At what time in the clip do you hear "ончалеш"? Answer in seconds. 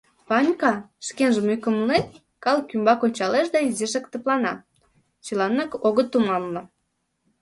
3.05-3.47